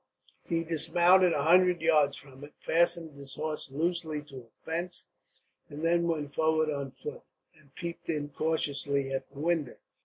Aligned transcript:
He 0.47 0.63
dismounted 0.63 1.31
a 1.31 1.43
hundred 1.43 1.79
yards 1.79 2.17
from 2.17 2.43
it, 2.43 2.55
fastened 2.59 3.13
his 3.15 3.35
horse 3.35 3.69
loosely 3.69 4.23
to 4.23 4.47
a 4.49 4.59
fence, 4.59 5.05
and 5.69 5.85
then 5.85 6.07
went 6.07 6.33
forward 6.33 6.71
on 6.71 6.89
foot, 6.89 7.21
and 7.53 7.75
peeped 7.75 8.09
in 8.09 8.29
cautiously 8.29 9.13
at 9.13 9.29
the 9.31 9.37
window. 9.39 9.75